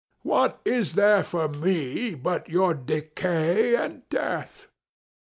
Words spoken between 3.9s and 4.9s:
death?